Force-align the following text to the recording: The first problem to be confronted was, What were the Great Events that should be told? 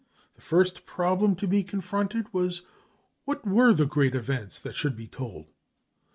The 0.33 0.41
first 0.41 0.87
problem 0.87 1.35
to 1.35 1.47
be 1.47 1.61
confronted 1.61 2.33
was, 2.33 2.63
What 3.25 3.45
were 3.45 3.71
the 3.71 3.85
Great 3.85 4.15
Events 4.15 4.57
that 4.57 4.75
should 4.75 4.95
be 4.95 5.05
told? 5.05 5.45